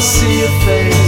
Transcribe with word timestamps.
see 0.00 0.38
your 0.38 0.48
face. 0.60 1.07